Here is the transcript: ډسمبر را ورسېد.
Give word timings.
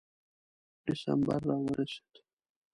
ډسمبر 0.85 1.41
را 1.49 1.57
ورسېد. 1.63 2.13